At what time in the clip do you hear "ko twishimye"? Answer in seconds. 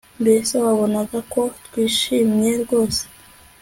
1.33-2.51